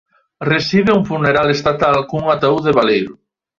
[0.47, 3.13] Recibe un funeral estatal cun ataúde baleiro.